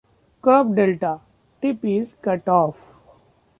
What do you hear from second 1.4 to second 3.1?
tip is cut off.